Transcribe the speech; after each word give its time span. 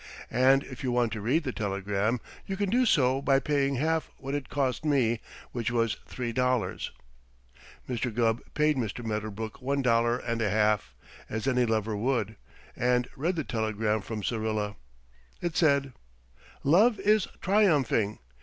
And 0.31 0.63
if 0.63 0.83
you 0.83 0.91
want 0.91 1.11
to 1.11 1.21
read 1.21 1.43
the 1.43 1.51
telegram 1.51 2.21
you 2.47 2.57
can 2.57 2.71
do 2.71 2.87
so 2.87 3.21
by 3.21 3.39
paying 3.39 3.75
half 3.75 4.09
what 4.17 4.33
it 4.33 4.49
cost 4.49 4.83
me, 4.83 5.19
which 5.51 5.69
was 5.69 5.97
three 6.07 6.31
dollars." 6.31 6.89
Mr. 7.87 8.11
Gubb 8.11 8.41
paid 8.55 8.77
Mr. 8.77 9.05
Medderbrook 9.05 9.61
one 9.61 9.83
dollar 9.83 10.17
and 10.17 10.41
a 10.41 10.49
half, 10.49 10.95
as 11.29 11.45
any 11.45 11.67
lover 11.67 11.95
would, 11.95 12.35
and 12.75 13.07
read 13.15 13.35
the 13.35 13.43
telegram 13.43 14.01
from 14.01 14.23
Syrilla. 14.23 14.75
It 15.39 15.55
said: 15.55 15.93
Love 16.63 16.99
is 17.01 17.27
triumphing. 17.39 18.17